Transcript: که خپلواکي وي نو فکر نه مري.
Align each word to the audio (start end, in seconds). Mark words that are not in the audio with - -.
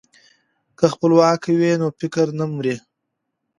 که 0.77 0.85
خپلواکي 0.93 1.51
وي 1.59 1.71
نو 1.81 1.87
فکر 1.99 2.27
نه 2.39 2.45
مري. 2.53 2.75